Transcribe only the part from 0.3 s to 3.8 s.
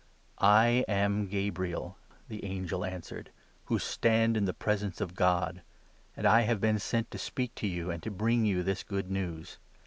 "1 am Gabriel," the angel answered, "who